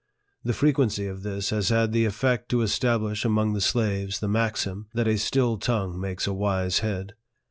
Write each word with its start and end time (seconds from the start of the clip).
The 0.43 0.53
frequency 0.55 1.05
of 1.05 1.21
this 1.21 1.51
has 1.51 1.69
had 1.69 1.91
the 1.91 2.05
effect 2.05 2.49
to 2.49 2.63
establish 2.63 3.23
among 3.23 3.53
the 3.53 3.61
slaves 3.61 4.19
the 4.19 4.27
maxim, 4.27 4.87
that 4.95 5.07
a 5.07 5.15
still 5.15 5.59
tongue 5.59 5.99
makes 6.01 6.25
a 6.25 6.33
wise 6.33 6.79
head. 6.79 7.13